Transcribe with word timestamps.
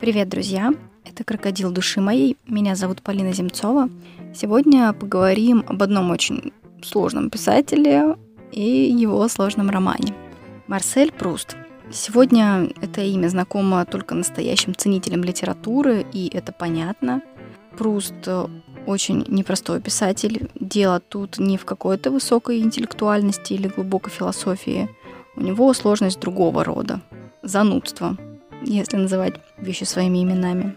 Привет, 0.00 0.30
друзья! 0.30 0.72
Это 1.04 1.24
«Крокодил 1.24 1.70
души 1.70 2.00
моей». 2.00 2.38
Меня 2.46 2.74
зовут 2.74 3.02
Полина 3.02 3.34
Земцова. 3.34 3.90
Сегодня 4.34 4.94
поговорим 4.94 5.62
об 5.68 5.82
одном 5.82 6.10
очень 6.10 6.54
сложном 6.82 7.28
писателе 7.28 8.16
и 8.50 8.62
его 8.62 9.28
сложном 9.28 9.68
романе. 9.68 10.14
Марсель 10.68 11.12
Пруст. 11.12 11.54
Сегодня 11.92 12.70
это 12.80 13.02
имя 13.02 13.28
знакомо 13.28 13.84
только 13.84 14.14
настоящим 14.14 14.74
ценителям 14.74 15.22
литературы, 15.22 16.06
и 16.14 16.30
это 16.32 16.50
понятно. 16.50 17.20
Пруст 17.76 18.26
очень 18.86 19.26
непростой 19.28 19.82
писатель. 19.82 20.48
Дело 20.58 21.00
тут 21.00 21.38
не 21.38 21.58
в 21.58 21.66
какой-то 21.66 22.10
высокой 22.10 22.60
интеллектуальности 22.60 23.52
или 23.52 23.68
глубокой 23.68 24.10
философии. 24.10 24.88
У 25.36 25.42
него 25.42 25.74
сложность 25.74 26.20
другого 26.20 26.64
рода. 26.64 27.02
Занудство, 27.42 28.16
если 28.62 28.96
называть 28.96 29.34
вещи 29.60 29.84
своими 29.84 30.22
именами. 30.22 30.76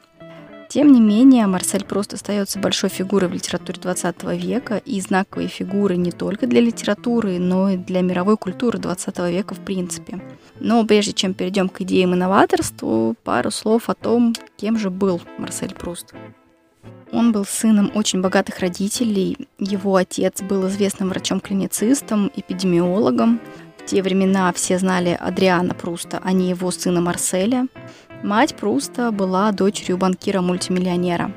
Тем 0.74 0.92
не 0.92 1.00
менее, 1.00 1.46
Марсель 1.46 1.86
Пруст 1.86 2.14
остается 2.14 2.58
большой 2.58 2.90
фигурой 2.90 3.30
в 3.30 3.34
литературе 3.34 3.80
20 3.80 4.24
века 4.24 4.78
и 4.78 5.00
знаковой 5.02 5.46
фигурой 5.48 5.98
не 5.98 6.12
только 6.12 6.48
для 6.48 6.62
литературы, 6.62 7.38
но 7.38 7.70
и 7.70 7.78
для 7.78 8.02
мировой 8.02 8.38
культуры 8.38 8.80
20 8.80 9.20
века 9.30 9.54
в 9.54 9.60
принципе. 9.60 10.20
Но 10.60 10.84
прежде 10.84 11.14
чем 11.14 11.36
перейдем 11.36 11.70
к 11.70 11.82
идеям 11.82 12.14
и 12.14 12.18
новаторству, 12.18 13.16
пару 13.24 13.52
слов 13.52 13.88
о 13.88 13.94
том, 13.94 14.34
кем 14.58 14.80
же 14.80 14.90
был 14.90 15.22
Марсель 15.38 15.76
Пруст. 15.76 16.16
Он 17.12 17.32
был 17.32 17.46
сыном 17.46 17.92
очень 17.94 18.22
богатых 18.22 18.58
родителей. 18.58 19.48
Его 19.60 19.98
отец 19.98 20.42
был 20.42 20.68
известным 20.68 21.10
врачом-клиницистом, 21.10 22.32
эпидемиологом. 22.36 23.40
В 23.78 23.86
те 23.86 24.02
времена 24.02 24.52
все 24.54 24.80
знали 24.80 25.16
Адриана 25.20 25.76
Пруста, 25.76 26.20
а 26.24 26.32
не 26.32 26.50
его 26.50 26.72
сына 26.72 27.02
Марселя. 27.02 27.68
Мать 28.24 28.56
Пруста 28.56 29.12
была 29.12 29.52
дочерью 29.52 29.98
банкира-мультимиллионера. 29.98 31.34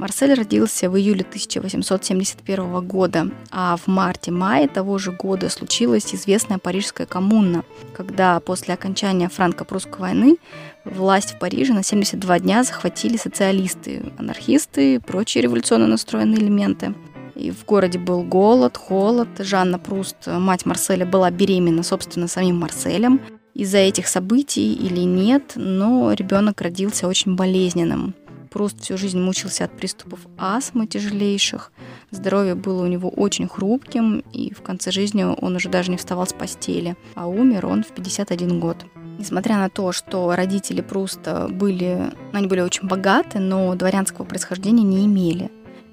Марсель 0.00 0.34
родился 0.34 0.90
в 0.90 0.98
июле 0.98 1.20
1871 1.20 2.80
года, 2.80 3.30
а 3.52 3.76
в 3.76 3.86
марте-мае 3.86 4.66
того 4.66 4.98
же 4.98 5.12
года 5.12 5.48
случилась 5.48 6.12
известная 6.12 6.58
Парижская 6.58 7.06
коммуна, 7.06 7.62
когда 7.94 8.40
после 8.40 8.74
окончания 8.74 9.28
франко-прусской 9.28 10.00
войны 10.00 10.38
власть 10.84 11.34
в 11.34 11.38
Париже 11.38 11.74
на 11.74 11.84
72 11.84 12.40
дня 12.40 12.64
захватили 12.64 13.16
социалисты, 13.16 14.12
анархисты 14.18 14.96
и 14.96 14.98
прочие 14.98 15.42
революционно 15.42 15.86
настроенные 15.86 16.40
элементы. 16.40 16.92
И 17.36 17.52
в 17.52 17.64
городе 17.64 18.00
был 18.00 18.24
голод, 18.24 18.76
холод. 18.76 19.28
Жанна 19.38 19.78
Пруст, 19.78 20.26
мать 20.26 20.66
Марселя, 20.66 21.06
была 21.06 21.30
беременна, 21.30 21.84
собственно, 21.84 22.26
самим 22.26 22.58
Марселем 22.58 23.20
из-за 23.54 23.78
этих 23.78 24.08
событий 24.08 24.72
или 24.72 25.00
нет, 25.00 25.52
но 25.56 26.12
ребенок 26.12 26.60
родился 26.60 27.08
очень 27.08 27.34
болезненным. 27.34 28.14
Просто 28.50 28.82
всю 28.82 28.96
жизнь 28.96 29.18
мучился 29.18 29.64
от 29.64 29.76
приступов 29.76 30.20
астмы 30.36 30.86
тяжелейших. 30.88 31.70
Здоровье 32.10 32.56
было 32.56 32.82
у 32.82 32.86
него 32.86 33.08
очень 33.08 33.46
хрупким, 33.48 34.24
и 34.32 34.52
в 34.52 34.62
конце 34.62 34.90
жизни 34.90 35.22
он 35.22 35.54
уже 35.54 35.68
даже 35.68 35.90
не 35.92 35.96
вставал 35.96 36.26
с 36.26 36.32
постели. 36.32 36.96
А 37.14 37.28
умер 37.28 37.66
он 37.66 37.84
в 37.84 37.88
51 37.88 38.58
год. 38.58 38.84
Несмотря 39.18 39.56
на 39.58 39.68
то, 39.68 39.92
что 39.92 40.34
родители 40.34 40.80
Пруста 40.80 41.46
были, 41.48 42.12
они 42.32 42.48
были 42.48 42.62
очень 42.62 42.88
богаты, 42.88 43.38
но 43.38 43.74
дворянского 43.76 44.24
происхождения 44.24 44.82
не 44.82 45.06
имели. 45.06 45.50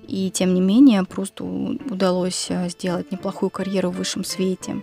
И 0.08 0.31
тем 0.31 0.53
не 0.53 0.61
менее 0.61 1.03
Прусту 1.03 1.45
удалось 1.89 2.47
э, 2.49 2.69
сделать 2.69 3.11
неплохую 3.11 3.49
карьеру 3.49 3.92
в 3.92 3.97
высшем 3.97 4.23
свете. 4.23 4.81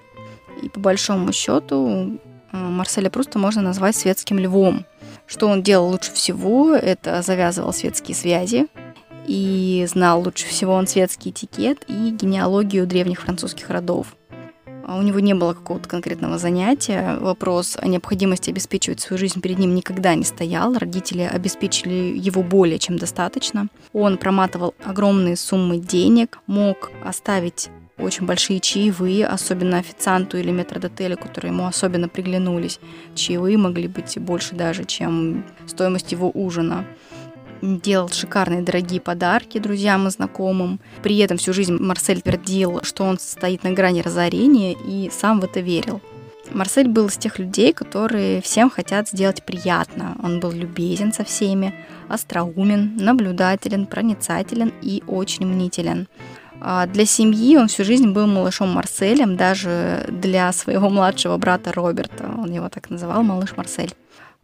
И 0.63 0.69
по 0.69 0.79
большому 0.79 1.33
счету 1.33 2.21
Марселя 2.55 3.11
Пруста 3.11 3.39
можно 3.39 3.63
назвать 3.63 3.97
светским 3.97 4.39
львом. 4.39 4.87
Что 5.27 5.49
он 5.49 5.63
делал 5.63 5.89
лучше 5.89 6.13
всего, 6.13 6.75
это 6.75 7.23
завязывал 7.23 7.73
светские 7.73 8.15
связи, 8.15 8.67
и 9.27 9.87
знал 9.89 10.21
лучше 10.21 10.47
всего 10.47 10.75
он 10.75 10.87
светский 10.87 11.31
этикет 11.31 11.85
и 11.89 12.11
генеалогию 12.11 12.87
древних 12.87 13.23
французских 13.23 13.71
родов. 13.71 14.15
А 14.87 14.99
у 14.99 15.03
него 15.03 15.19
не 15.19 15.33
было 15.33 15.55
какого-то 15.55 15.89
конкретного 15.89 16.37
занятия. 16.37 17.17
Вопрос 17.19 17.79
о 17.81 17.87
необходимости 17.87 18.51
обеспечивать 18.51 19.01
свою 19.01 19.19
жизнь 19.19 19.41
перед 19.41 19.59
ним 19.59 19.75
никогда 19.75 20.15
не 20.15 20.25
стоял. 20.25 20.75
Родители 20.75 21.23
обеспечили 21.23 22.19
его 22.19 22.43
более 22.43 22.79
чем 22.79 22.99
достаточно. 22.99 23.69
Он 23.95 24.19
проматывал 24.19 24.75
огромные 24.85 25.37
суммы 25.37 25.79
денег, 25.79 26.39
мог 26.47 26.91
оставить 27.03 27.71
очень 27.99 28.27
большие 28.27 28.61
чаевые, 28.61 29.27
особенно 29.27 29.79
официанту 29.79 30.37
или 30.37 30.51
метродотелю, 30.51 31.17
которые 31.17 31.53
ему 31.53 31.67
особенно 31.67 32.09
приглянулись. 32.09 32.81
Чаевые 33.15 33.57
могли 33.57 33.89
быть 33.89 34.19
больше 34.19 34.55
даже, 34.55 34.85
чем 34.85 35.45
стоимость 35.67 36.13
его 36.13 36.31
ужина. 36.35 36.85
Делал 37.63 38.09
шикарные 38.11 38.63
дорогие 38.63 39.01
подарки 39.01 39.59
друзьям 39.59 40.07
и 40.07 40.11
знакомым. 40.11 40.81
При 41.03 41.19
этом 41.19 41.39
всю 41.39 41.53
жизнь 41.53 41.77
Марсель 41.79 42.21
твердил, 42.21 42.81
что 42.83 43.05
он 43.05 43.19
стоит 43.19 43.63
на 43.63 43.71
грани 43.71 44.03
разорения 44.03 44.73
и 44.73 45.11
сам 45.11 45.41
в 45.41 45.45
это 45.45 45.61
верил. 45.61 46.03
Марсель 46.53 46.89
был 46.89 47.07
из 47.07 47.17
тех 47.17 47.39
людей, 47.39 47.73
которые 47.73 48.43
всем 48.43 48.69
хотят 48.69 49.09
сделать 49.09 49.45
приятно. 49.45 50.17
Он 50.23 50.41
был 50.41 50.51
любезен 50.51 51.13
со 51.13 51.25
всеми, 51.25 51.75
остроумен, 52.09 52.97
наблюдателен, 52.97 53.87
проницателен 53.87 54.73
и 54.83 55.03
очень 55.07 55.47
мнителен. 55.47 56.07
А 56.67 56.87
для 56.87 57.05
семьи 57.05 57.59
он 57.59 57.69
всю 57.69 57.85
жизнь 57.85 58.09
был 58.09 58.27
малышом 58.27 58.71
Марселем, 58.71 59.37
даже 59.37 60.07
для 60.09 60.51
своего 60.51 60.89
младшего 60.89 61.37
брата 61.37 61.75
Роберта. 61.75 62.33
Он 62.39 62.51
его 62.51 62.71
так 62.71 62.89
называл, 62.89 63.23
малыш 63.23 63.55
Марсель. 63.55 63.93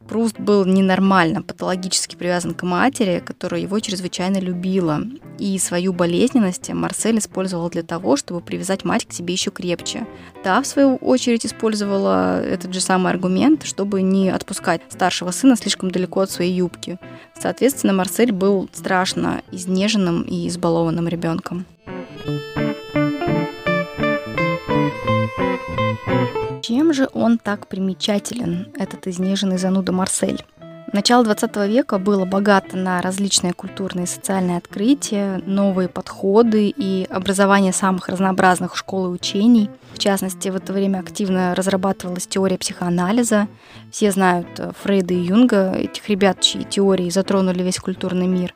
Пруст 0.06 0.38
был 0.38 0.66
ненормально, 0.66 1.41
патологически 1.41 2.16
привязан 2.16 2.53
к 2.53 2.62
матери, 2.62 3.22
которая 3.25 3.62
его 3.62 3.81
чрезвычайно 3.81 4.36
любила. 4.36 5.00
И 5.38 5.58
свою 5.58 5.94
болезненность 5.94 6.69
Марсель 6.69 7.19
использовал 7.19 7.70
для 7.70 7.82
того, 7.82 8.16
чтобы 8.16 8.42
привязать 8.42 8.84
мать 8.84 9.06
к 9.06 9.12
себе 9.14 9.32
еще 9.32 9.50
крепче. 9.50 10.06
Та, 10.44 10.60
в 10.60 10.66
свою 10.66 10.97
очередь, 10.97 11.47
использовала 11.47 12.42
этот 12.42 12.75
же 12.75 12.82
самый 12.82 13.12
аргумент, 13.12 13.64
чтобы 13.64 14.02
не 14.02 14.28
отпускать 14.28 14.82
старшего 14.91 15.31
сына 15.31 15.56
слишком 15.56 15.91
далеко 15.91 16.20
от 16.20 16.31
своей 16.31 16.52
юбки. 16.52 16.98
Соответственно, 17.38 17.94
Марсель 17.94 18.32
был 18.32 18.69
страшно 18.75 19.41
изнеженным 19.52 20.20
и 20.20 20.48
избалованным 20.48 21.08
ребенком. 21.08 21.64
Чем 26.62 26.92
же 26.92 27.08
он 27.12 27.38
так 27.38 27.66
примечателен, 27.66 28.69
этот 28.76 29.06
изнеженный 29.06 29.58
зануда 29.58 29.92
Марсель? 29.92 30.44
Начало 30.92 31.22
20 31.22 31.56
века 31.69 31.98
было 31.98 32.25
богато 32.25 32.76
на 32.76 33.00
различные 33.00 33.53
культурные 33.53 34.04
и 34.04 34.08
социальные 34.08 34.58
открытия, 34.58 35.41
новые 35.47 35.88
подходы 35.88 36.69
и 36.69 37.06
образование 37.08 37.72
самых 37.72 38.08
разнообразных 38.08 38.76
школ 38.76 39.06
и 39.06 39.10
учений. 39.10 39.70
В 39.94 39.98
частности, 39.98 40.48
в 40.48 40.56
это 40.56 40.72
время 40.72 40.98
активно 40.98 41.54
разрабатывалась 41.54 42.26
теория 42.26 42.58
психоанализа. 42.58 43.47
Все 43.92 44.10
знают 44.10 44.60
Фрейда 44.82 45.14
и 45.14 45.19
Юнга, 45.19 45.72
этих 45.72 46.08
ребят, 46.08 46.41
чьи 46.41 46.64
теории 46.64 47.08
затронули 47.08 47.62
весь 47.62 47.78
культурный 47.78 48.26
мир. 48.26 48.54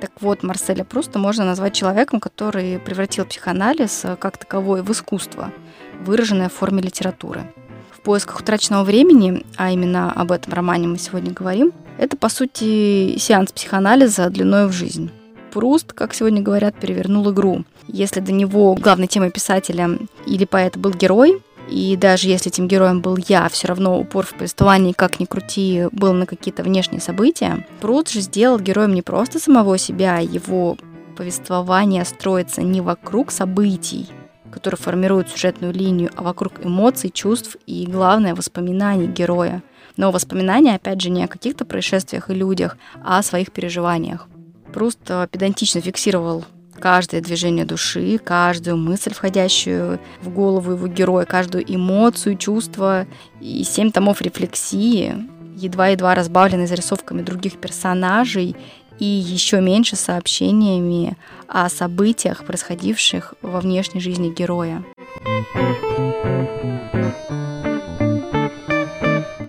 Так 0.00 0.12
вот, 0.20 0.42
Марселя 0.42 0.84
просто 0.84 1.18
можно 1.18 1.44
назвать 1.44 1.74
человеком, 1.74 2.20
который 2.20 2.78
превратил 2.78 3.26
психоанализ 3.26 4.04
э, 4.04 4.16
как 4.16 4.38
таковой 4.38 4.82
в 4.82 4.90
искусство, 4.90 5.52
выраженное 6.00 6.48
в 6.48 6.54
форме 6.54 6.80
литературы. 6.80 7.52
В 7.90 8.00
поисках 8.00 8.40
утраченного 8.40 8.82
времени, 8.82 9.44
а 9.58 9.70
именно 9.70 10.10
об 10.10 10.32
этом 10.32 10.54
романе 10.54 10.88
мы 10.88 10.96
сегодня 10.96 11.32
говорим, 11.32 11.72
это, 11.98 12.16
по 12.16 12.30
сути, 12.30 13.18
сеанс 13.18 13.52
психоанализа 13.52 14.30
длиной 14.30 14.68
в 14.68 14.72
жизнь. 14.72 15.10
Пруст, 15.52 15.92
как 15.92 16.14
сегодня 16.14 16.40
говорят, 16.40 16.76
перевернул 16.80 17.30
игру. 17.30 17.64
Если 17.86 18.20
до 18.20 18.32
него 18.32 18.74
главной 18.76 19.06
темой 19.06 19.30
писателя 19.30 19.98
или 20.24 20.46
поэта 20.46 20.78
был 20.78 20.92
герой, 20.92 21.42
и 21.68 21.96
даже 21.96 22.28
если 22.28 22.50
этим 22.50 22.68
героем 22.68 23.00
был 23.00 23.16
я, 23.28 23.48
все 23.48 23.68
равно 23.68 23.98
упор 23.98 24.26
в 24.26 24.34
повествовании, 24.34 24.92
как 24.92 25.20
ни 25.20 25.24
крути, 25.24 25.86
был 25.92 26.12
на 26.12 26.26
какие-то 26.26 26.62
внешние 26.62 27.00
события. 27.00 27.66
Пруд 27.80 28.08
же 28.08 28.20
сделал 28.20 28.58
героем 28.58 28.94
не 28.94 29.02
просто 29.02 29.38
самого 29.38 29.78
себя, 29.78 30.16
а 30.16 30.20
его 30.20 30.76
повествование 31.16 32.04
строится 32.04 32.62
не 32.62 32.80
вокруг 32.80 33.30
событий, 33.30 34.08
которые 34.50 34.78
формируют 34.78 35.28
сюжетную 35.28 35.72
линию, 35.72 36.10
а 36.16 36.22
вокруг 36.22 36.64
эмоций, 36.64 37.10
чувств 37.10 37.56
и, 37.66 37.86
главное, 37.86 38.34
воспоминаний 38.34 39.06
героя. 39.06 39.62
Но 39.96 40.10
воспоминания, 40.12 40.74
опять 40.74 41.00
же, 41.00 41.10
не 41.10 41.24
о 41.24 41.28
каких-то 41.28 41.64
происшествиях 41.64 42.30
и 42.30 42.34
людях, 42.34 42.78
а 43.04 43.18
о 43.18 43.22
своих 43.22 43.52
переживаниях. 43.52 44.28
Пруст 44.72 45.00
педантично 45.30 45.80
фиксировал 45.80 46.44
каждое 46.80 47.20
движение 47.20 47.64
души, 47.64 48.18
каждую 48.18 48.76
мысль, 48.76 49.14
входящую 49.14 50.00
в 50.22 50.30
голову 50.30 50.72
его 50.72 50.86
героя, 50.88 51.24
каждую 51.26 51.64
эмоцию, 51.72 52.36
чувство 52.36 53.06
и 53.40 53.62
семь 53.64 53.92
томов 53.92 54.22
рефлексии, 54.22 55.14
едва-едва 55.56 56.14
разбавленные 56.14 56.66
зарисовками 56.66 57.22
других 57.22 57.58
персонажей 57.58 58.56
и 58.98 59.04
еще 59.04 59.60
меньше 59.60 59.96
сообщениями 59.96 61.16
о 61.46 61.68
событиях, 61.68 62.44
происходивших 62.44 63.34
во 63.42 63.60
внешней 63.60 64.00
жизни 64.00 64.30
героя. 64.30 64.82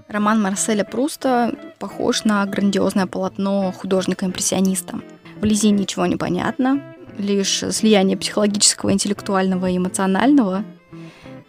Роман 0.07 0.41
Марселя 0.41 0.83
Пруста 0.83 1.53
похож 1.79 2.25
на 2.25 2.45
грандиозное 2.45 3.07
полотно 3.07 3.71
художника-импрессиониста. 3.71 4.99
Вблизи 5.37 5.71
ничего 5.71 6.05
не 6.05 6.17
понятно, 6.17 6.81
лишь 7.21 7.63
слияние 7.71 8.17
психологического, 8.17 8.91
интеллектуального 8.91 9.69
и 9.69 9.77
эмоционального 9.77 10.65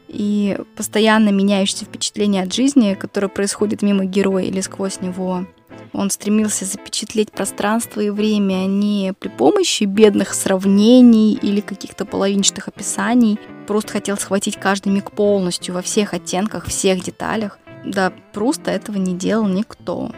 и 0.08 0.58
постоянно 0.76 1.30
меняющиеся 1.30 1.86
впечатления 1.86 2.42
от 2.42 2.52
жизни, 2.52 2.94
которое 2.94 3.28
происходит 3.28 3.82
мимо 3.82 4.04
героя 4.04 4.44
или 4.44 4.60
сквозь 4.60 5.00
него. 5.00 5.46
Он 5.92 6.10
стремился 6.10 6.64
запечатлеть 6.64 7.32
пространство 7.32 8.00
и 8.00 8.10
время 8.10 8.66
не 8.66 9.12
при 9.18 9.28
помощи 9.28 9.84
бедных 9.84 10.34
сравнений 10.34 11.34
или 11.34 11.60
каких-то 11.60 12.04
половинчатых 12.04 12.68
описаний, 12.68 13.38
просто 13.66 13.92
хотел 13.92 14.16
схватить 14.16 14.56
каждый 14.56 14.92
миг 14.92 15.10
полностью, 15.10 15.74
во 15.74 15.82
всех 15.82 16.14
оттенках, 16.14 16.66
всех 16.66 17.02
деталях. 17.02 17.58
Да, 17.84 18.12
просто 18.32 18.70
этого 18.70 18.96
не 18.96 19.14
делал 19.14 19.46
никто. 19.46 20.12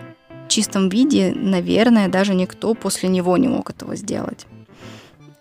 В 0.47 0.49
чистом 0.49 0.89
виде, 0.89 1.33
наверное, 1.35 2.09
даже 2.09 2.35
никто 2.35 2.75
после 2.75 3.09
него 3.09 3.37
не 3.37 3.49
мог 3.49 3.71
этого 3.71 3.97
сделать. 3.97 4.47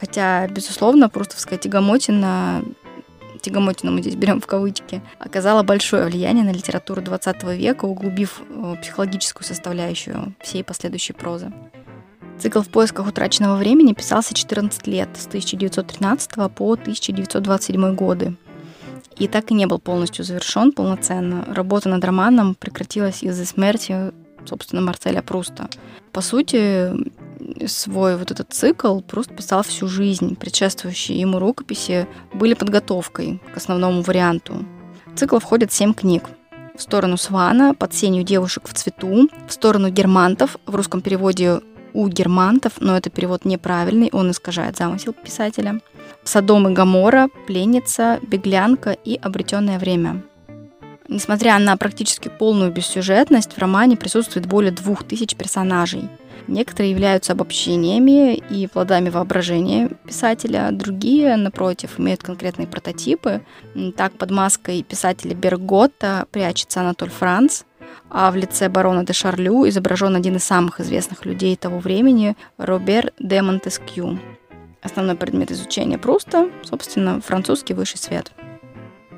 Хотя, 0.03 0.47
безусловно, 0.47 1.07
прустовская 1.07 1.57
тягомотина 1.57 2.61
Тягомотину 3.39 3.93
мы 3.93 4.01
здесь 4.01 4.15
берем 4.15 4.41
в 4.41 4.47
кавычки, 4.47 5.01
оказала 5.17 5.63
большое 5.63 6.05
влияние 6.05 6.43
на 6.43 6.51
литературу 6.51 7.01
20 7.01 7.43
века, 7.55 7.85
углубив 7.85 8.41
э, 8.49 8.75
психологическую 8.81 9.45
составляющую 9.45 10.35
всей 10.41 10.61
последующей 10.61 11.13
прозы. 11.13 11.53
Цикл 12.37 12.59
«В 12.59 12.67
поисках 12.67 13.07
утраченного 13.07 13.55
времени» 13.55 13.93
писался 13.93 14.33
14 14.33 14.87
лет, 14.87 15.09
с 15.15 15.27
1913 15.27 16.31
по 16.53 16.73
1927 16.73 17.95
годы. 17.95 18.35
И 19.17 19.29
так 19.29 19.51
и 19.51 19.53
не 19.53 19.67
был 19.67 19.79
полностью 19.79 20.25
завершен 20.25 20.73
полноценно. 20.73 21.45
Работа 21.47 21.87
над 21.87 22.03
романом 22.03 22.55
прекратилась 22.55 23.23
из-за 23.23 23.45
смерти, 23.45 24.11
собственно, 24.45 24.81
Марселя 24.81 25.21
Пруста. 25.21 25.69
По 26.11 26.19
сути, 26.19 26.91
свой 27.67 28.17
вот 28.17 28.31
этот 28.31 28.53
цикл 28.53 28.99
просто 29.01 29.33
писал 29.33 29.63
всю 29.63 29.87
жизнь. 29.87 30.35
Предшествующие 30.35 31.19
ему 31.19 31.39
рукописи 31.39 32.07
были 32.33 32.53
подготовкой 32.53 33.41
к 33.53 33.57
основному 33.57 34.01
варианту. 34.01 34.65
В 35.07 35.17
цикл 35.17 35.39
входит 35.39 35.71
семь 35.71 35.93
книг. 35.93 36.23
В 36.75 36.81
сторону 36.81 37.17
Свана, 37.17 37.75
под 37.75 37.93
сенью 37.93 38.23
девушек 38.23 38.67
в 38.67 38.73
цвету, 38.73 39.29
в 39.47 39.53
сторону 39.53 39.89
германтов, 39.89 40.57
в 40.65 40.75
русском 40.75 41.01
переводе 41.01 41.61
у 41.93 42.07
германтов, 42.07 42.73
но 42.79 42.97
это 42.97 43.09
перевод 43.11 43.45
неправильный, 43.45 44.09
он 44.11 44.31
искажает 44.31 44.77
замысел 44.77 45.13
писателя. 45.13 45.79
Содом 46.23 46.67
и 46.67 46.73
Гамора, 46.73 47.29
Пленница, 47.45 48.19
Беглянка 48.23 48.91
и 48.91 49.15
Обретенное 49.15 49.77
время. 49.77 50.23
Несмотря 51.07 51.59
на 51.59 51.77
практически 51.77 52.29
полную 52.29 52.71
бессюжетность, 52.71 53.53
в 53.53 53.57
романе 53.57 53.97
присутствует 53.97 54.45
более 54.45 54.71
двух 54.71 55.03
тысяч 55.03 55.35
персонажей– 55.35 56.09
Некоторые 56.47 56.91
являются 56.91 57.33
обобщениями 57.33 58.35
и 58.35 58.67
плодами 58.67 59.09
воображения 59.09 59.89
писателя, 60.05 60.69
другие, 60.71 61.37
напротив, 61.37 61.99
имеют 61.99 62.21
конкретные 62.21 62.67
прототипы. 62.67 63.41
Так, 63.95 64.13
под 64.13 64.31
маской 64.31 64.83
писателя 64.83 65.33
Берготта 65.33 66.27
прячется 66.31 66.81
Анатоль 66.81 67.09
Франц, 67.09 67.63
а 68.09 68.29
в 68.31 68.35
лице 68.35 68.67
барона 68.67 69.05
де 69.05 69.13
Шарлю 69.13 69.67
изображен 69.69 70.15
один 70.15 70.35
из 70.35 70.43
самых 70.43 70.79
известных 70.79 71.25
людей 71.25 71.55
того 71.55 71.79
времени– 71.79 72.35
Робер 72.57 73.13
де 73.19 73.41
Монтескью. 73.41 74.19
Основной 74.81 75.15
предмет 75.15 75.49
изучения 75.51 75.97
Пруста, 75.97 76.49
собственно, 76.63 77.21
французский 77.21 77.73
высший 77.73 77.99
свет. 77.99 78.33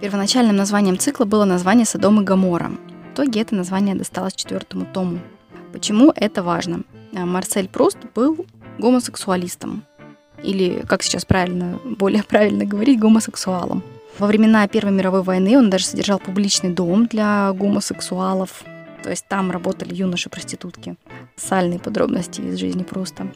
Первоначальным 0.01 0.57
названием 0.57 1.00
цикла 1.00 1.25
было 1.25 1.45
название 1.45 1.86
«Содом 1.86 2.19
и 2.19 2.24
Гамора». 2.24 2.71
В 3.12 3.13
итоге 3.13 3.42
это 3.42 3.56
название 3.56 3.95
досталось 3.95 4.36
четвертому 4.36 4.86
тому. 4.86 5.19
Почему 5.71 6.12
это 6.13 6.44
важно? 6.44 6.81
А, 7.15 7.25
Марсель 7.25 7.69
Пруст 7.69 7.97
был 8.13 8.45
гомосексуалистом. 8.77 9.83
Или, 10.44 10.83
как 10.86 11.01
сейчас 11.01 11.24
правильно, 11.24 11.80
более 11.86 12.24
правильно 12.24 12.65
говорить, 12.65 13.00
гомосексуалом. 13.00 13.83
Во 14.19 14.27
времена 14.27 14.68
Первой 14.68 14.92
мировой 14.92 15.24
войны 15.24 15.57
он 15.57 15.69
даже 15.69 15.86
содержал 15.86 16.19
публичный 16.19 16.71
дом 16.71 17.07
для 17.07 17.53
гомосексуалов. 17.53 18.63
То 19.01 19.09
есть 19.09 19.25
там 19.30 19.50
работали 19.50 19.95
юноши-проститутки. 19.95 20.98
Сальные 21.38 21.80
подробности 21.80 22.41
из 22.41 22.59
жизни 22.59 22.83
Пруста. 22.83 23.27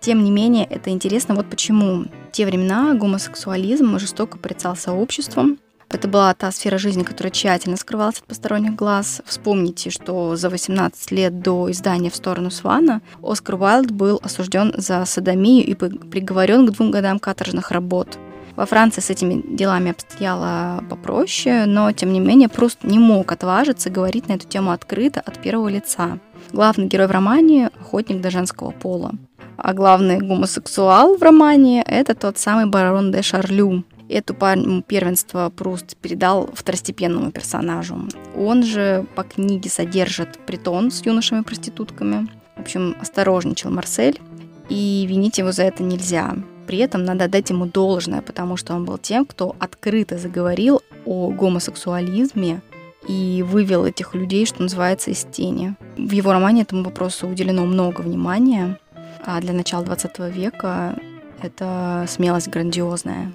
Тем 0.00 0.24
не 0.24 0.30
менее, 0.30 0.64
это 0.64 0.90
интересно 0.90 1.34
вот 1.36 1.48
почему. 1.48 2.06
В 2.28 2.32
те 2.32 2.46
времена 2.46 2.94
гомосексуализм 2.94 3.98
жестоко 3.98 4.38
порицался 4.38 4.92
обществом, 4.92 5.58
это 5.90 6.08
была 6.08 6.32
та 6.34 6.50
сфера 6.52 6.78
жизни, 6.78 7.02
которая 7.02 7.32
тщательно 7.32 7.76
скрывалась 7.76 8.18
от 8.18 8.24
посторонних 8.24 8.74
глаз. 8.74 9.22
Вспомните, 9.26 9.90
что 9.90 10.36
за 10.36 10.48
18 10.48 11.10
лет 11.10 11.42
до 11.42 11.70
издания 11.70 12.10
«В 12.10 12.16
сторону 12.16 12.50
Свана» 12.50 13.02
Оскар 13.22 13.56
Уайлд 13.56 13.90
был 13.90 14.20
осужден 14.22 14.72
за 14.76 15.04
садомию 15.04 15.66
и 15.66 15.74
приговорен 15.74 16.66
к 16.66 16.70
двум 16.70 16.90
годам 16.90 17.18
каторжных 17.18 17.70
работ. 17.70 18.18
Во 18.56 18.66
Франции 18.66 19.00
с 19.00 19.10
этими 19.10 19.42
делами 19.56 19.90
обстояло 19.90 20.84
попроще, 20.88 21.64
но, 21.66 21.90
тем 21.92 22.12
не 22.12 22.20
менее, 22.20 22.48
Пруст 22.48 22.78
не 22.82 22.98
мог 22.98 23.32
отважиться 23.32 23.90
говорить 23.90 24.28
на 24.28 24.34
эту 24.34 24.46
тему 24.46 24.72
открыто 24.72 25.20
от 25.20 25.38
первого 25.38 25.68
лица. 25.68 26.18
Главный 26.52 26.86
герой 26.86 27.06
в 27.06 27.10
романе– 27.10 27.70
охотник 27.80 28.20
до 28.20 28.30
женского 28.30 28.70
пола. 28.70 29.12
А 29.56 29.72
главный 29.72 30.18
гомосексуал 30.18 31.16
в 31.16 31.22
романе– 31.22 31.82
это 31.86 32.14
тот 32.14 32.38
самый 32.38 32.66
барон 32.66 33.12
де 33.12 33.22
Шарлю, 33.22 33.84
Эту 34.10 34.34
первенство 34.34 35.52
Пруст 35.54 35.96
передал 35.96 36.50
второстепенному 36.52 37.30
персонажу. 37.30 37.96
Он 38.36 38.64
же 38.64 39.06
по 39.14 39.22
книге 39.22 39.70
содержит 39.70 40.36
притон 40.46 40.90
с 40.90 41.06
юношами-проститутками. 41.06 42.26
В 42.56 42.60
общем, 42.60 42.96
осторожничал 43.00 43.70
Марсель, 43.70 44.20
и 44.68 45.06
винить 45.08 45.38
его 45.38 45.52
за 45.52 45.62
это 45.62 45.84
нельзя. 45.84 46.34
При 46.66 46.78
этом 46.78 47.04
надо 47.04 47.28
дать 47.28 47.50
ему 47.50 47.66
должное, 47.66 48.20
потому 48.20 48.56
что 48.56 48.74
он 48.74 48.84
был 48.84 48.98
тем, 48.98 49.24
кто 49.24 49.54
открыто 49.60 50.18
заговорил 50.18 50.82
о 51.06 51.30
гомосексуализме 51.30 52.62
и 53.06 53.44
вывел 53.46 53.84
этих 53.84 54.14
людей, 54.14 54.44
что 54.44 54.62
называется, 54.62 55.12
из 55.12 55.24
тени. 55.24 55.76
В 55.96 56.10
его 56.10 56.32
романе 56.32 56.62
этому 56.62 56.82
вопросу 56.82 57.28
уделено 57.28 57.64
много 57.64 58.00
внимания, 58.00 58.78
а 59.24 59.40
для 59.40 59.52
начала 59.52 59.84
20 59.84 60.18
века 60.34 60.98
это 61.42 62.06
смелость 62.08 62.48
грандиозная. 62.48 63.32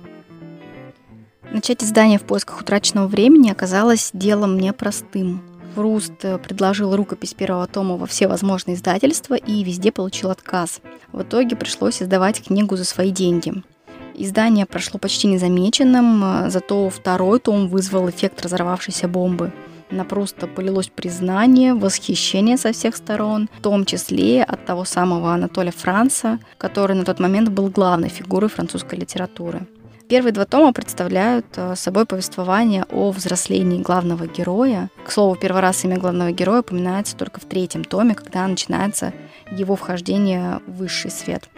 Начать 1.51 1.83
издание 1.83 2.19
в 2.19 2.23
поисках 2.23 2.61
утраченного 2.61 3.07
времени 3.07 3.49
оказалось 3.49 4.09
делом 4.13 4.57
непростым. 4.57 5.41
Пруст 5.75 6.13
предложил 6.43 6.95
рукопись 6.95 7.33
первого 7.33 7.67
тома 7.67 7.97
во 7.97 8.05
все 8.05 8.27
возможные 8.27 8.75
издательства 8.75 9.35
и 9.35 9.63
везде 9.63 9.91
получил 9.91 10.29
отказ. 10.31 10.81
В 11.11 11.21
итоге 11.21 11.55
пришлось 11.55 12.01
издавать 12.01 12.43
книгу 12.43 12.77
за 12.77 12.85
свои 12.85 13.11
деньги. 13.11 13.63
Издание 14.13 14.65
прошло 14.65 14.97
почти 14.97 15.27
незамеченным, 15.27 16.49
зато 16.49 16.89
второй 16.89 17.39
том 17.39 17.67
вызвал 17.67 18.09
эффект 18.09 18.41
разорвавшейся 18.41 19.09
бомбы. 19.09 19.51
На 19.91 20.03
Пруста 20.03 20.47
полилось 20.47 20.87
признание, 20.87 21.73
восхищение 21.73 22.57
со 22.57 22.71
всех 22.71 22.95
сторон, 22.95 23.49
в 23.59 23.61
том 23.61 23.85
числе 23.85 24.43
от 24.43 24.65
того 24.65 24.83
самого 24.83 25.33
Анатолия 25.33 25.71
Франца, 25.71 26.39
который 26.57 26.95
на 26.95 27.03
тот 27.03 27.19
момент 27.19 27.49
был 27.49 27.67
главной 27.67 28.09
фигурой 28.09 28.49
французской 28.49 28.95
литературы. 28.95 29.67
Первые 30.07 30.33
два 30.33 30.45
тома 30.45 30.71
представляют 30.71 31.47
э, 31.55 31.75
собой 31.75 32.05
повествование 32.05 32.85
о 32.91 33.09
взрослении 33.09 33.81
главного 33.81 34.27
героя. 34.27 34.91
К 35.03 35.11
слову, 35.11 35.35
первый 35.35 35.61
раз 35.63 35.83
имя 35.83 35.97
главного 35.97 36.31
героя 36.31 36.59
упоминается 36.59 37.15
только 37.17 37.39
в 37.39 37.45
третьем 37.45 37.83
томе, 37.83 38.13
когда 38.13 38.47
начинается 38.47 39.13
его 39.51 39.75
вхождение 39.75 40.59
в 40.67 40.73
высший 40.77 41.09
свет. 41.09 41.49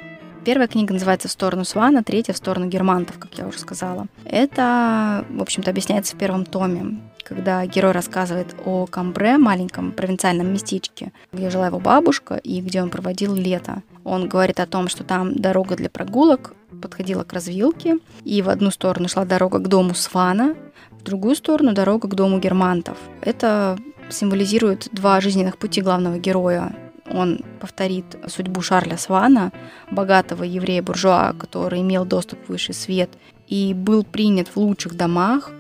Первая 0.46 0.70
книга 0.70 0.94
называется 0.94 1.28
«В 1.28 1.32
сторону 1.32 1.66
Свана», 1.66 2.06
третья 2.06 2.32
«В 2.32 2.38
сторону 2.38 2.68
германтов», 2.68 3.20
как 3.20 3.34
я 3.38 3.48
уже 3.48 3.60
сказала. 3.60 4.08
Это, 4.24 5.26
в 5.30 5.42
общем-то, 5.42 5.70
объясняется 5.70 6.16
в 6.16 6.18
первом 6.18 6.46
томе, 6.46 7.02
когда 7.28 7.66
герой 7.66 7.92
рассказывает 7.92 8.56
о 8.66 8.86
Камбре, 8.86 9.38
маленьком 9.38 9.92
провинциальном 9.92 10.54
местечке, 10.54 11.12
где 11.34 11.50
жила 11.50 11.68
его 11.68 11.80
бабушка 11.80 12.36
и 12.36 12.62
где 12.62 12.82
он 12.82 12.90
проводил 12.90 13.36
лето. 13.36 13.84
Он 14.06 14.30
говорит 14.30 14.62
о 14.62 14.66
том, 14.66 14.88
что 14.88 15.04
там 15.04 15.36
дорога 15.36 15.76
для 15.76 15.90
прогулок 15.90 16.54
подходила 16.82 17.24
к 17.24 17.34
развилке, 17.34 17.98
и 18.24 18.42
в 18.42 18.50
одну 18.50 18.72
сторону 18.72 19.10
шла 19.10 19.26
дорога 19.26 19.60
к 19.60 19.68
дому 19.68 19.94
Свана, 19.94 20.56
в 20.92 21.04
другую 21.04 21.36
сторону 21.36 21.74
дорога 21.74 22.08
к 22.08 22.16
дому 22.16 22.40
Германтов. 22.40 22.98
Это 23.22 23.78
символизирует 24.10 24.88
два 24.94 25.20
жизненных 25.20 25.58
пути 25.58 25.82
главного 25.82 26.18
героя. 26.18 26.74
Он 27.10 27.42
повторит 27.60 28.06
судьбу 28.28 28.62
Шарля 28.62 28.98
Свана, 28.98 29.52
богатого 29.92 30.44
еврея-буржуа, 30.44 31.34
который 31.38 31.82
имел 31.82 32.06
доступ 32.06 32.40
в 32.46 32.50
высший 32.50 32.74
свет 32.74 33.10
и 33.48 33.74
был 33.74 34.06
принят 34.06 34.48
в 34.48 34.58
лучших 34.58 34.96
домах, 34.96 35.52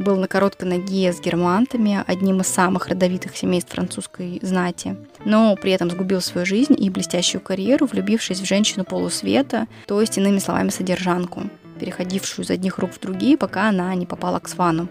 был 0.00 0.16
на 0.16 0.26
короткой 0.26 0.68
ноге 0.68 1.12
с 1.12 1.20
германтами, 1.20 2.02
одним 2.06 2.40
из 2.40 2.48
самых 2.48 2.88
родовитых 2.88 3.36
семейств 3.36 3.72
французской 3.72 4.40
знати, 4.42 4.96
но 5.24 5.54
при 5.56 5.72
этом 5.72 5.90
сгубил 5.90 6.20
свою 6.20 6.46
жизнь 6.46 6.74
и 6.76 6.90
блестящую 6.90 7.40
карьеру, 7.40 7.86
влюбившись 7.86 8.40
в 8.40 8.46
женщину 8.46 8.84
полусвета, 8.84 9.66
то 9.86 10.00
есть, 10.00 10.18
иными 10.18 10.38
словами, 10.38 10.70
содержанку, 10.70 11.42
переходившую 11.78 12.44
из 12.44 12.50
одних 12.50 12.78
рук 12.78 12.92
в 12.92 13.00
другие, 13.00 13.36
пока 13.36 13.68
она 13.68 13.94
не 13.94 14.06
попала 14.06 14.38
к 14.38 14.48
Свану. 14.48 14.88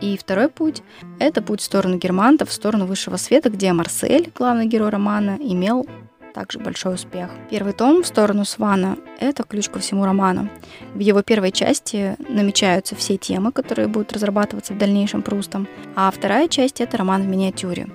И 0.00 0.16
второй 0.16 0.48
путь– 0.48 0.82
это 1.18 1.42
путь 1.42 1.60
в 1.60 1.64
сторону 1.64 1.98
германтов, 1.98 2.48
в 2.48 2.52
сторону 2.52 2.86
высшего 2.86 3.16
света, 3.16 3.50
где 3.50 3.72
Марсель, 3.72 4.32
главный 4.34 4.66
герой 4.66 4.88
романа, 4.88 5.36
имел 5.38 5.86
также 6.32 6.58
большой 6.58 6.94
успех. 6.94 7.30
Первый 7.50 7.72
том 7.72 8.02
в 8.02 8.06
сторону 8.06 8.44
Свана– 8.44 8.96
это 9.20 9.42
ключ 9.42 9.68
ко 9.68 9.78
всему 9.78 10.04
роману. 10.04 10.48
В 10.94 10.98
его 10.98 11.22
первой 11.22 11.52
части 11.52 12.16
намечаются 12.28 12.96
все 12.96 13.16
темы, 13.16 13.52
которые 13.52 13.88
будут 13.88 14.12
разрабатываться 14.12 14.74
в 14.74 14.78
дальнейшем 14.78 15.22
Прустом, 15.22 15.68
а 15.96 16.10
вторая 16.10 16.48
часть– 16.48 16.80
это 16.82 16.96
роман 16.96 17.22
в 17.22 17.26
миниатюре. 17.26 17.88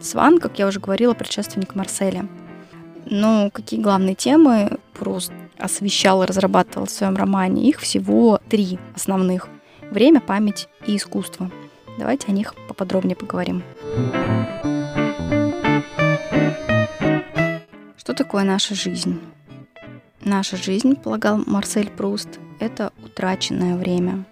Сван, 0.00 0.38
как 0.38 0.58
я 0.58 0.66
уже 0.66 0.80
говорила, 0.80 1.14
предшественник 1.14 1.74
Марселя. 1.74 2.26
Ну, 3.06 3.50
какие 3.52 3.80
главные 3.80 4.14
темы 4.14 4.78
Пруст 4.92 5.32
освещал 5.56 6.22
и 6.22 6.26
разрабатывал 6.26 6.86
в 6.86 6.90
своем 6.90 7.16
романе? 7.16 7.68
Их 7.68 7.80
всего 7.80 8.38
три 8.48 8.78
основных. 8.94 9.48
Время, 9.90 10.20
память 10.20 10.68
и 10.86 10.96
искусство. 10.96 11.50
Давайте 11.98 12.28
о 12.28 12.32
них 12.32 12.54
поподробнее 12.68 13.16
поговорим. 13.16 13.62
Что 18.08 18.14
такое 18.14 18.42
наша 18.42 18.74
жизнь? 18.74 19.20
Наша 20.24 20.56
жизнь, 20.56 20.96
полагал 20.96 21.42
Марсель 21.44 21.90
Пруст, 21.90 22.40
это 22.58 22.90
утраченное 23.04 23.76
время. 23.76 24.24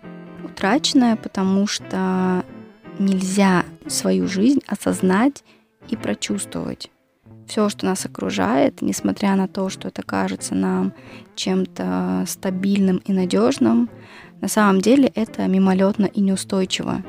Утраченное, 0.43 1.15
потому 1.17 1.67
что 1.67 2.43
нельзя 2.99 3.67
свою 3.87 4.29
жизнь 4.29 4.63
осознать 4.67 5.45
и 5.91 5.97
прочувствовать. 5.97 6.91
Все, 7.47 7.69
что 7.69 7.85
нас 7.85 8.07
окружает, 8.07 8.81
несмотря 8.81 9.37
на 9.37 9.47
то, 9.47 9.69
что 9.69 9.89
это 9.89 10.03
кажется 10.03 10.55
нам 10.55 10.95
чем-то 11.35 12.25
стабильным 12.27 13.03
и 13.05 13.13
надежным, 13.13 13.91
на 14.41 14.49
самом 14.49 14.81
деле 14.81 15.13
это 15.15 15.47
мимолетно 15.49 16.07
и 16.07 16.23
неустойчиво. 16.23 17.03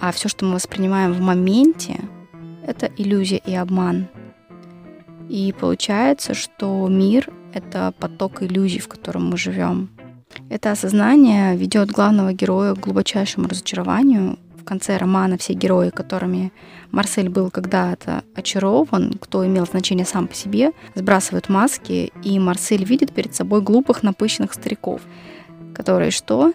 А 0.00 0.12
все, 0.12 0.28
что 0.28 0.44
мы 0.44 0.54
воспринимаем 0.54 1.12
в 1.12 1.20
моменте, 1.20 1.98
это 2.64 2.88
иллюзия 2.96 3.38
и 3.44 3.56
обман. 3.56 4.06
И 5.28 5.54
получается, 5.58 6.34
что 6.34 6.86
мир— 6.88 7.30
это 7.54 7.92
поток 7.98 8.42
иллюзий, 8.42 8.80
в 8.80 8.88
котором 8.88 9.30
мы 9.30 9.36
живем. 9.36 9.90
Это 10.50 10.72
осознание 10.72 11.56
ведет 11.56 11.90
главного 11.90 12.32
героя 12.32 12.74
к 12.74 12.80
глубочайшему 12.80 13.48
разочарованию. 13.48 14.38
В 14.56 14.64
конце 14.64 14.96
романа 14.96 15.36
все 15.36 15.52
герои, 15.52 15.90
которыми 15.90 16.52
Марсель 16.90 17.28
был 17.28 17.50
когда-то 17.50 18.24
очарован, 18.34 19.14
кто 19.20 19.46
имел 19.46 19.66
значение 19.66 20.06
сам 20.06 20.26
по 20.26 20.34
себе, 20.34 20.72
сбрасывают 20.94 21.48
маски, 21.48 22.12
и 22.22 22.38
Марсель 22.38 22.84
видит 22.84 23.12
перед 23.12 23.34
собой 23.34 23.60
глупых, 23.60 24.02
напыщенных 24.02 24.54
стариков— 24.54 25.02
которые 25.74 26.10
что? 26.10 26.52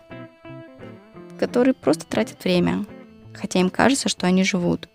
Которые 1.38 1.74
просто 1.74 2.06
тратят 2.06 2.44
время, 2.44 2.86
хотя 3.34 3.60
им 3.60 3.70
кажется, 3.70 4.10
что 4.10 4.26
они 4.26 4.44
живут. 4.44 4.90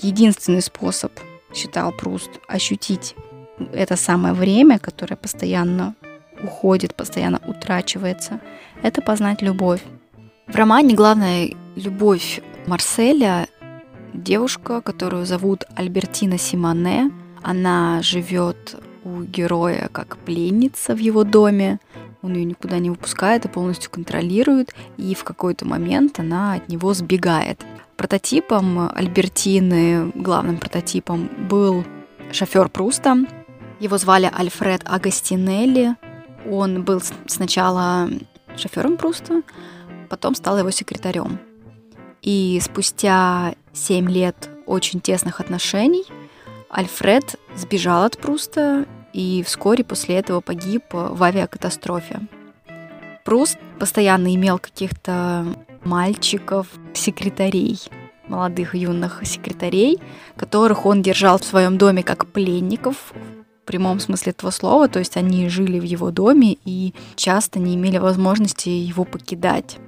Единственный 0.00 0.62
способ, 0.62 1.12
считал 1.54 1.92
Пруст, 1.92 2.30
ощутить 2.48 3.14
это 3.72 3.96
самое 3.96 4.34
время, 4.34 4.78
которое 4.78 5.16
постоянно 5.16 5.94
уходит, 6.42 6.94
постоянно 6.94 7.40
утрачивается, 7.46 8.40
это 8.82 9.00
познать 9.02 9.42
любовь. 9.42 9.82
В 10.48 10.56
романе 10.56 10.94
главная 10.94 11.50
любовь 11.76 12.42
Марселя 12.66 13.46
девушка, 14.12 14.80
которую 14.80 15.26
зовут 15.26 15.64
Альбертина 15.76 16.38
Симоне. 16.38 17.10
Она 17.42 18.02
живет 18.02 18.76
у 19.04 19.22
героя 19.22 19.88
как 19.90 20.16
пленница 20.18 20.94
в 20.94 20.98
его 20.98 21.24
доме 21.24 21.80
он 22.22 22.34
ее 22.34 22.44
никуда 22.44 22.78
не 22.78 22.88
выпускает 22.90 23.44
и 23.44 23.48
полностью 23.48 23.90
контролирует, 23.90 24.74
и 24.96 25.14
в 25.14 25.24
какой-то 25.24 25.66
момент 25.66 26.18
она 26.20 26.54
от 26.54 26.68
него 26.68 26.94
сбегает. 26.94 27.64
Прототипом 27.96 28.90
Альбертины, 28.94 30.12
главным 30.14 30.58
прототипом, 30.58 31.28
был 31.48 31.84
шофер 32.32 32.68
Пруста. 32.68 33.16
Его 33.80 33.98
звали 33.98 34.30
Альфред 34.32 34.82
Агастинелли. 34.84 35.96
Он 36.48 36.84
был 36.84 37.02
сначала 37.26 38.08
шофером 38.56 38.96
Пруста, 38.96 39.42
потом 40.08 40.34
стал 40.34 40.58
его 40.58 40.70
секретарем. 40.70 41.38
И 42.22 42.60
спустя 42.62 43.54
7 43.72 44.08
лет 44.08 44.48
очень 44.66 45.00
тесных 45.00 45.40
отношений 45.40 46.04
Альфред 46.70 47.36
сбежал 47.56 48.04
от 48.04 48.18
Пруста 48.18 48.86
и 49.12 49.42
вскоре 49.42 49.84
после 49.84 50.16
этого 50.16 50.40
погиб 50.40 50.84
в 50.92 51.22
авиакатастрофе. 51.22 52.20
Пруст 53.24 53.58
постоянно 53.78 54.34
имел 54.34 54.58
каких-то 54.58 55.46
мальчиков, 55.84 56.66
секретарей, 56.94 57.78
молодых 58.28 58.74
юных 58.74 59.20
секретарей, 59.24 59.98
которых 60.36 60.86
он 60.86 61.02
держал 61.02 61.38
в 61.38 61.44
своем 61.44 61.78
доме 61.78 62.02
как 62.02 62.26
пленников 62.26 63.12
в 63.62 63.66
прямом 63.66 64.00
смысле 64.00 64.30
этого 64.32 64.50
слова, 64.50 64.88
то 64.88 64.98
есть 64.98 65.16
они 65.16 65.48
жили 65.48 65.78
в 65.78 65.84
его 65.84 66.10
доме 66.10 66.56
и 66.64 66.94
часто 67.14 67.60
не 67.60 67.76
имели 67.76 67.98
возможности 67.98 68.68
его 68.68 69.04
покидать 69.04 69.78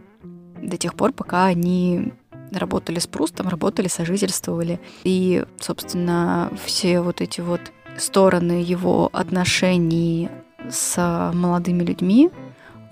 до 0.62 0.76
тех 0.76 0.94
пор, 0.94 1.12
пока 1.12 1.46
они 1.46 2.12
работали 2.52 2.98
с 2.98 3.06
Прустом, 3.06 3.48
работали, 3.48 3.88
сожительствовали. 3.88 4.80
И, 5.02 5.44
собственно, 5.60 6.50
все 6.64 7.00
вот 7.00 7.20
эти 7.20 7.40
вот 7.40 7.60
стороны 7.98 8.62
его 8.62 9.08
отношений 9.12 10.28
с 10.68 11.30
молодыми 11.34 11.82
людьми 11.82 12.30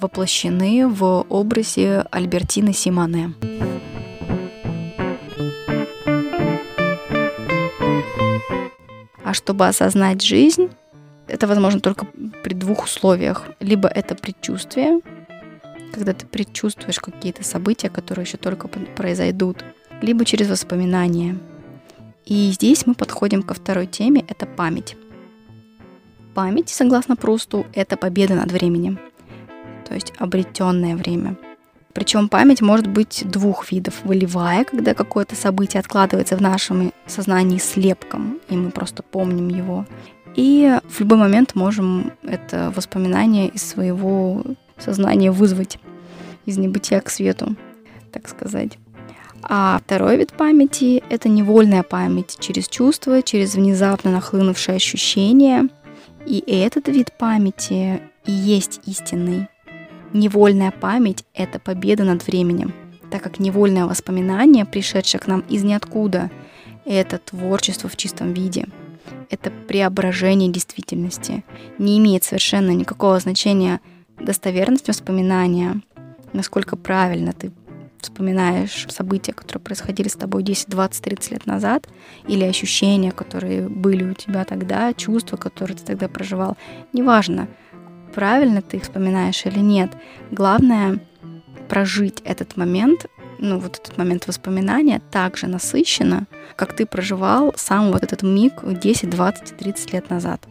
воплощены 0.00 0.88
в 0.88 1.24
образе 1.28 2.04
Альбертины 2.10 2.72
Симоне. 2.72 3.34
А 9.24 9.34
чтобы 9.34 9.66
осознать 9.66 10.22
жизнь, 10.22 10.70
это 11.28 11.46
возможно 11.46 11.80
только 11.80 12.06
при 12.42 12.54
двух 12.54 12.84
условиях. 12.84 13.46
Либо 13.60 13.88
это 13.88 14.14
предчувствие, 14.14 15.00
когда 15.94 16.12
ты 16.12 16.26
предчувствуешь 16.26 16.98
какие-то 16.98 17.44
события, 17.44 17.88
которые 17.88 18.24
еще 18.24 18.36
только 18.36 18.68
произойдут, 18.68 19.64
либо 20.00 20.24
через 20.24 20.48
воспоминания– 20.50 21.38
и 22.24 22.50
здесь 22.52 22.86
мы 22.86 22.94
подходим 22.94 23.42
ко 23.42 23.54
второй 23.54 23.86
теме, 23.86 24.24
это 24.28 24.46
память. 24.46 24.96
Память, 26.34 26.70
согласно 26.70 27.16
Прусту, 27.16 27.66
это 27.74 27.96
победа 27.96 28.34
над 28.34 28.50
временем, 28.50 28.98
то 29.86 29.94
есть 29.94 30.12
обретенное 30.18 30.96
время. 30.96 31.36
Причем 31.92 32.28
память 32.28 32.62
может 32.62 32.86
быть 32.86 33.22
двух 33.26 33.70
видов. 33.70 34.00
Волевая, 34.04 34.64
когда 34.64 34.94
какое-то 34.94 35.36
событие 35.36 35.80
откладывается 35.80 36.36
в 36.36 36.40
нашем 36.40 36.92
сознании 37.06 37.58
слепком, 37.58 38.40
и 38.48 38.56
мы 38.56 38.70
просто 38.70 39.02
помним 39.02 39.48
его. 39.48 39.86
И 40.34 40.78
в 40.88 41.00
любой 41.00 41.18
момент 41.18 41.54
можем 41.54 42.12
это 42.22 42.72
воспоминание 42.74 43.48
из 43.48 43.62
своего 43.62 44.42
сознания 44.78 45.30
вызвать 45.30 45.78
из 46.46 46.56
небытия 46.56 47.00
к 47.00 47.10
свету, 47.10 47.54
так 48.10 48.28
сказать. 48.28 48.78
А 49.42 49.80
второй 49.84 50.16
вид 50.16 50.32
памяти— 50.32 51.02
это 51.10 51.28
невольная 51.28 51.82
память 51.82 52.36
через 52.38 52.68
чувства, 52.68 53.22
через 53.22 53.54
внезапно 53.54 54.10
нахлынувшие 54.10 54.76
ощущения. 54.76 55.68
И 56.26 56.42
этот 56.46 56.88
вид 56.88 57.12
памяти 57.18 58.00
и 58.24 58.32
есть 58.32 58.80
истинный. 58.86 59.48
Невольная 60.12 60.70
память— 60.70 61.24
это 61.34 61.58
победа 61.58 62.04
над 62.04 62.26
временем, 62.26 62.72
так 63.10 63.22
как 63.22 63.40
невольное 63.40 63.86
воспоминание, 63.86 64.64
пришедшее 64.64 65.20
к 65.20 65.26
нам 65.26 65.40
из 65.48 65.64
ниоткуда, 65.64 66.30
это 66.84 67.18
творчество 67.18 67.88
в 67.88 67.96
чистом 67.96 68.32
виде. 68.32 68.66
Это 69.30 69.50
преображение 69.50 70.50
действительности. 70.50 71.44
Не 71.78 71.98
имеет 71.98 72.24
совершенно 72.24 72.70
никакого 72.70 73.18
значения 73.18 73.80
достоверность 74.20 74.88
воспоминания, 74.88 75.80
насколько 76.32 76.76
правильно 76.76 77.32
ты 77.32 77.50
вспоминаешь 78.02 78.86
события, 78.88 79.32
которые 79.32 79.62
происходили 79.62 80.08
с 80.08 80.14
тобой 80.14 80.42
10, 80.42 80.68
20, 80.68 81.02
30 81.04 81.30
лет 81.32 81.46
назад, 81.46 81.88
или 82.26 82.44
ощущения, 82.44 83.12
которые 83.12 83.68
были 83.68 84.04
у 84.04 84.14
тебя 84.14 84.44
тогда, 84.44 84.92
чувства, 84.94 85.36
которые 85.36 85.76
ты 85.76 85.84
тогда 85.84 86.08
проживал, 86.08 86.56
неважно, 86.92 87.48
правильно 88.14 88.62
ты 88.62 88.78
их 88.78 88.84
вспоминаешь 88.84 89.44
или 89.46 89.60
нет. 89.60 89.90
Главное 90.30 91.00
прожить 91.68 92.20
этот 92.24 92.56
момент, 92.56 93.06
ну 93.38 93.58
вот 93.58 93.78
этот 93.78 93.96
момент 93.96 94.26
воспоминания 94.26 95.00
так 95.10 95.36
же 95.36 95.46
насыщенно, 95.46 96.26
как 96.56 96.76
ты 96.76 96.86
проживал 96.86 97.54
сам 97.56 97.90
вот 97.90 98.02
этот 98.02 98.22
миг 98.22 98.52
10, 98.62 99.10
20, 99.10 99.56
30 99.56 99.92
лет 99.92 100.10
назад. 100.10 100.46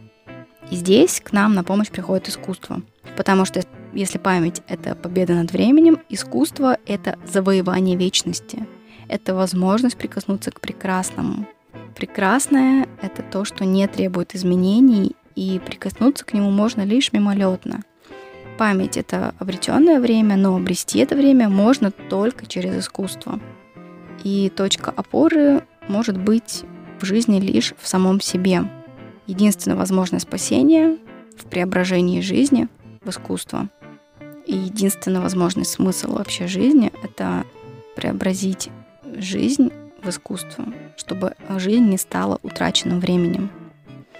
И 0.70 0.76
здесь 0.76 1.20
к 1.20 1.32
нам 1.32 1.54
на 1.54 1.64
помощь 1.64 1.90
приходит 1.90 2.28
искусство. 2.28 2.82
Потому 3.16 3.44
что 3.44 3.62
если 3.92 4.18
память— 4.18 4.62
это 4.68 4.94
победа 4.94 5.34
над 5.34 5.52
временем, 5.52 6.00
искусство— 6.08 6.78
это 6.86 7.18
завоевание 7.26 7.96
вечности. 7.96 8.66
Это 9.08 9.34
возможность 9.34 9.96
прикоснуться 9.96 10.50
к 10.50 10.60
прекрасному. 10.60 11.46
Прекрасное— 11.94 12.88
это 13.02 13.22
то, 13.22 13.44
что 13.44 13.64
не 13.64 13.86
требует 13.86 14.34
изменений, 14.34 15.14
и 15.34 15.60
прикоснуться 15.64 16.24
к 16.24 16.34
нему 16.34 16.50
можно 16.50 16.82
лишь 16.82 17.12
мимолетно. 17.12 17.82
Память— 18.58 18.96
это 18.98 19.34
обретенное 19.38 20.00
время, 20.00 20.36
но 20.36 20.56
обрести 20.56 20.98
это 20.98 21.16
время 21.16 21.48
можно 21.48 21.90
только 21.90 22.46
через 22.46 22.78
искусство. 22.78 23.40
И 24.24 24.50
точка 24.54 24.90
опоры 24.90 25.64
может 25.88 26.16
быть 26.16 26.64
в 27.00 27.04
жизни 27.04 27.40
лишь 27.40 27.74
в 27.80 27.88
самом 27.88 28.20
себе. 28.20 28.62
Единственное 29.26 29.76
возможное 29.76 30.20
спасение 30.20 30.98
в 31.36 31.46
преображении 31.46 32.20
жизни 32.20 32.68
в 33.02 33.10
искусство. 33.10 33.68
И 34.52 34.54
единственный 34.54 35.20
возможный 35.20 35.64
смысл 35.64 36.12
вообще 36.12 36.46
жизни— 36.46 36.92
это 37.02 37.46
преобразить 37.96 38.68
жизнь 39.16 39.72
в 40.02 40.10
искусство, 40.10 40.66
чтобы 40.98 41.34
жизнь 41.56 41.88
не 41.88 41.96
стала 41.96 42.38
утраченным 42.42 43.00
временем. 43.00 43.50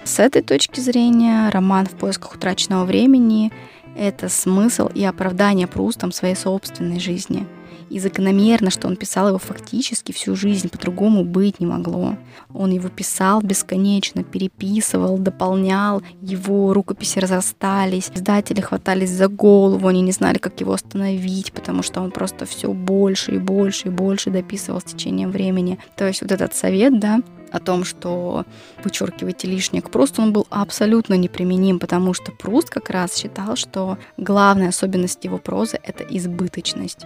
С 0.04 0.18
этой 0.20 0.40
точки 0.40 0.80
зрения 0.80 1.50
роман 1.50 1.84
«В 1.84 1.90
поисках 1.90 2.34
утраченного 2.34 2.86
времени»— 2.86 3.52
это 3.94 4.30
смысл 4.30 4.88
и 4.94 5.04
оправдание 5.04 5.66
Прустом 5.66 6.12
своей 6.12 6.34
собственной 6.34 6.98
жизни— 6.98 7.46
и 7.92 8.00
закономерно, 8.00 8.70
что 8.70 8.88
он 8.88 8.96
писал 8.96 9.28
его 9.28 9.38
фактически 9.38 10.12
всю 10.12 10.34
жизнь, 10.34 10.70
по-другому 10.70 11.24
быть 11.24 11.60
не 11.60 11.66
могло. 11.66 12.16
Он 12.54 12.70
его 12.70 12.88
писал 12.88 13.42
бесконечно, 13.42 14.24
переписывал, 14.24 15.18
дополнял, 15.18 16.02
его 16.22 16.72
рукописи 16.72 17.18
разрастались, 17.18 18.10
издатели 18.14 18.62
хватались 18.62 19.10
за 19.10 19.28
голову, 19.28 19.86
они 19.88 20.00
не 20.00 20.12
знали, 20.12 20.38
как 20.38 20.58
его 20.60 20.72
остановить, 20.72 21.52
потому 21.52 21.82
что 21.82 22.00
он 22.00 22.10
просто 22.10 22.46
все 22.46 22.72
больше 22.72 23.32
и 23.32 23.38
больше 23.38 23.88
и 23.88 23.90
больше 23.90 24.30
дописывал 24.30 24.80
с 24.80 24.84
течением 24.84 25.30
времени. 25.30 25.78
То 25.96 26.06
есть 26.06 26.22
вот 26.22 26.32
этот 26.32 26.54
совет, 26.54 26.98
да, 26.98 27.20
о 27.50 27.60
том, 27.60 27.84
что 27.84 28.46
вычеркивайте 28.82 29.46
лишнее 29.46 29.82
к 29.82 29.90
Прусту, 29.90 30.22
он 30.22 30.32
был 30.32 30.46
абсолютно 30.48 31.14
неприменим, 31.14 31.78
потому 31.78 32.14
что 32.14 32.32
Пруст 32.32 32.70
как 32.70 32.88
раз 32.88 33.14
считал, 33.14 33.56
что 33.56 33.98
главная 34.16 34.70
особенность 34.70 35.22
его 35.24 35.36
прозы— 35.36 35.78
это 35.82 36.02
избыточность. 36.04 37.04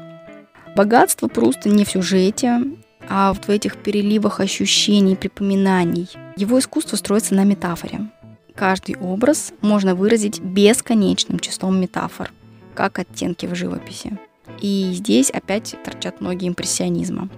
Богатство 0.76 1.28
просто 1.28 1.70
не 1.70 1.86
в 1.86 1.90
сюжете, 1.90 2.60
а 3.08 3.32
в 3.32 3.48
этих 3.48 3.78
переливах 3.78 4.40
ощущений, 4.40 5.16
припоминаний. 5.16 6.06
Его 6.36 6.58
искусство 6.58 6.96
строится 6.96 7.34
на 7.34 7.44
метафоре. 7.44 8.10
Каждый 8.54 8.96
образ 8.96 9.54
можно 9.62 9.94
выразить 9.94 10.38
бесконечным 10.42 11.38
числом 11.38 11.80
метафор, 11.80 12.30
как 12.74 12.98
оттенки 12.98 13.46
в 13.46 13.54
живописи. 13.54 14.18
И 14.60 14.90
здесь 14.92 15.30
опять 15.30 15.74
торчат 15.82 16.20
ноги 16.20 16.46
импрессионизма. 16.46 17.30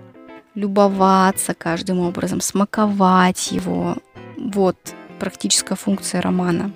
Любоваться 0.57 1.55
каждым 1.55 2.01
образом, 2.01 2.41
смаковать 2.41 3.53
его. 3.53 3.99
Вот 4.37 4.77
практическая 5.21 5.77
функция 5.77 6.21
романа. 6.23 6.73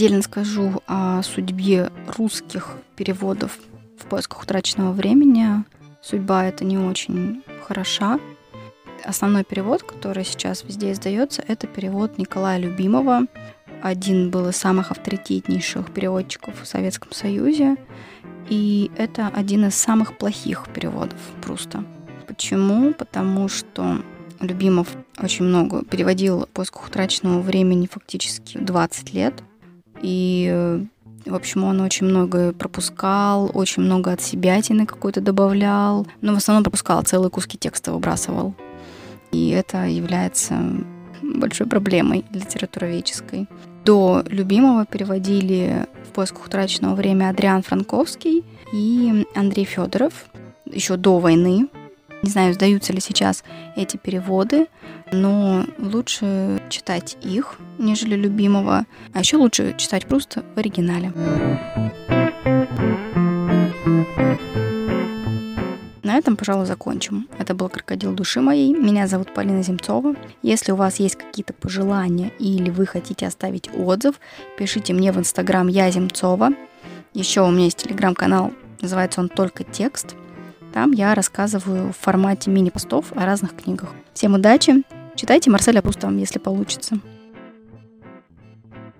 Отдельно 0.00 0.22
скажу 0.22 0.82
о 0.86 1.22
судьбе 1.22 1.92
русских 2.16 2.78
переводов 2.96 3.58
в 3.98 4.06
поисках 4.06 4.42
утраченного 4.44 4.92
времени. 4.92 5.62
Судьба 6.00 6.46
это 6.46 6.64
не 6.64 6.78
очень 6.78 7.42
хороша. 7.68 8.18
Основной 9.04 9.44
перевод, 9.44 9.82
который 9.82 10.24
сейчас 10.24 10.64
везде 10.64 10.92
издается, 10.92 11.44
это 11.46 11.66
перевод 11.66 12.16
Николая 12.16 12.58
Любимого. 12.58 13.26
Один 13.82 14.30
был 14.30 14.48
из 14.48 14.56
самых 14.56 14.90
авторитетнейших 14.90 15.92
переводчиков 15.92 16.62
в 16.62 16.66
Советском 16.66 17.12
Союзе. 17.12 17.76
И 18.48 18.90
это 18.96 19.28
один 19.28 19.66
из 19.66 19.74
самых 19.74 20.16
плохих 20.16 20.64
переводов 20.72 21.18
просто. 21.42 21.84
Почему? 22.26 22.94
Потому 22.94 23.48
что 23.48 24.02
Любимов 24.40 24.88
очень 25.18 25.44
много 25.44 25.84
переводил 25.84 26.46
в 26.46 26.48
поисках 26.48 26.88
утраченного 26.88 27.42
времени 27.42 27.86
фактически 27.86 28.56
20 28.56 29.12
лет. 29.12 29.42
И, 30.02 30.80
в 31.26 31.34
общем, 31.34 31.64
он 31.64 31.80
очень 31.80 32.06
много 32.06 32.52
пропускал, 32.52 33.50
очень 33.52 33.82
много 33.82 34.12
от 34.12 34.20
себя 34.20 34.60
тины 34.62 34.86
какой-то 34.86 35.20
добавлял. 35.20 36.06
Но 36.20 36.34
в 36.34 36.36
основном 36.36 36.64
пропускал, 36.64 37.02
целые 37.02 37.30
куски 37.30 37.58
текста 37.58 37.92
выбрасывал. 37.92 38.54
И 39.32 39.50
это 39.50 39.84
является 39.86 40.58
большой 41.22 41.66
проблемой 41.66 42.24
литературоведческой. 42.32 43.46
До 43.84 44.22
любимого 44.26 44.84
переводили 44.84 45.86
в 46.08 46.12
поисках 46.12 46.46
утраченного 46.46 46.94
времени 46.94 47.28
Адриан 47.28 47.62
Франковский 47.62 48.44
и 48.72 49.26
Андрей 49.34 49.64
Федоров 49.64 50.26
еще 50.66 50.96
до 50.96 51.18
войны. 51.18 51.68
Не 52.22 52.30
знаю, 52.30 52.54
сдаются 52.54 52.92
ли 52.92 53.00
сейчас 53.00 53.44
эти 53.76 53.96
переводы, 53.96 54.66
но 55.10 55.64
лучше 55.78 56.60
читать 56.68 57.16
их, 57.22 57.56
нежели 57.78 58.14
любимого. 58.14 58.86
А 59.12 59.20
еще 59.20 59.36
лучше 59.36 59.74
читать 59.78 60.06
просто 60.06 60.44
в 60.54 60.58
оригинале. 60.58 61.12
На 66.02 66.16
этом, 66.16 66.36
пожалуй, 66.36 66.66
закончим. 66.66 67.28
Это 67.38 67.54
был 67.54 67.68
«Крокодил 67.68 68.12
души 68.12 68.40
моей». 68.40 68.74
Меня 68.74 69.06
зовут 69.06 69.32
Полина 69.32 69.62
Земцова. 69.62 70.16
Если 70.42 70.72
у 70.72 70.76
вас 70.76 70.98
есть 70.98 71.14
какие-то 71.14 71.52
пожелания 71.52 72.32
или 72.40 72.68
вы 72.68 72.84
хотите 72.84 73.28
оставить 73.28 73.70
отзыв, 73.72 74.18
пишите 74.58 74.92
мне 74.92 75.12
в 75.12 75.18
Инстаграм 75.18 75.68
«Я 75.68 75.88
Земцова». 75.90 76.50
Еще 77.14 77.42
у 77.42 77.50
меня 77.50 77.64
есть 77.64 77.78
телеграм-канал, 77.78 78.52
называется 78.80 79.20
он 79.20 79.28
«Только 79.28 79.62
текст». 79.62 80.16
Там 80.72 80.92
я 80.92 81.14
рассказываю 81.14 81.92
в 81.92 81.96
формате 81.96 82.50
мини-постов 82.50 83.06
о 83.14 83.26
разных 83.26 83.56
книгах. 83.56 83.90
Всем 84.14 84.34
удачи! 84.34 84.84
Читайте 85.16 85.50
Марселя 85.50 85.82
Пруста, 85.82 86.08
если 86.10 86.38
получится. 86.38 86.98